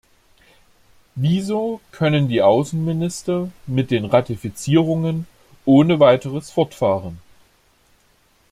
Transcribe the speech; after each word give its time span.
Wieso 1.13 1.79
können 1.91 2.27
die 2.27 2.41
Außenminister 2.41 3.51
mit 3.67 3.91
den 3.91 4.05
Ratifizierungen 4.05 5.27
ohne 5.63 5.99
weiteres 5.99 6.49
fortfahren? 6.49 7.19